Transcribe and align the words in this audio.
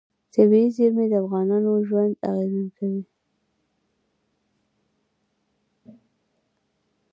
طبیعي 0.33 0.69
زیرمې 0.75 1.05
د 1.09 1.13
افغانانو 1.23 1.71
ژوند 1.87 2.13
اغېزمن 2.27 2.67
کوي. 2.77 3.03